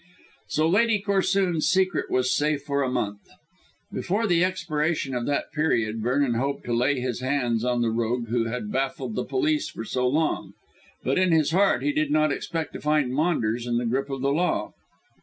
So 0.47 0.67
Lady 0.67 0.99
Corsoon's 0.99 1.67
secret 1.67 2.09
was 2.09 2.33
safe 2.33 2.63
for 2.63 2.81
a 2.81 2.89
month. 2.89 3.21
Before 3.93 4.25
the 4.25 4.43
expiration 4.43 5.13
of 5.13 5.27
that 5.27 5.51
period 5.53 6.01
Vernon 6.01 6.33
hoped 6.33 6.65
to 6.65 6.73
lay 6.73 6.99
hands 7.01 7.63
on 7.63 7.83
the 7.83 7.91
rogue 7.91 8.29
who 8.29 8.45
had 8.45 8.71
baffled 8.71 9.13
the 9.13 9.23
police 9.23 9.69
for 9.69 9.83
so 9.85 10.07
long. 10.07 10.53
But 11.03 11.19
in 11.19 11.31
his 11.31 11.51
heart 11.51 11.83
he 11.83 11.91
did 11.91 12.09
not 12.09 12.31
expect 12.31 12.73
to 12.73 12.81
find 12.81 13.13
Maunders 13.13 13.67
in 13.67 13.77
the 13.77 13.85
grip 13.85 14.09
of 14.09 14.23
the 14.23 14.31
law. 14.33 14.73